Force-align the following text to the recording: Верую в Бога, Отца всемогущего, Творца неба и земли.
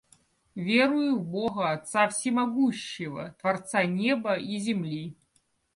Верую 0.55 1.19
в 1.19 1.23
Бога, 1.27 1.73
Отца 1.73 2.09
всемогущего, 2.09 3.35
Творца 3.39 3.83
неба 3.83 4.33
и 4.33 4.57
земли. 4.57 5.15